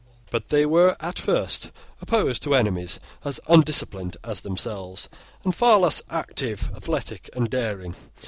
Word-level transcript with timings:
But 0.31 0.47
they 0.47 0.65
were 0.65 0.95
at 0.99 1.19
first 1.19 1.69
opposed 2.01 2.41
to 2.41 2.55
enemies 2.55 2.99
as 3.23 3.39
undisciplined 3.47 4.17
as 4.23 4.41
themselves, 4.41 5.07
and 5.43 5.53
far 5.53 5.77
less 5.77 6.01
active, 6.09 6.71
athletic, 6.75 7.29
and 7.35 7.47
daring. 7.47 7.95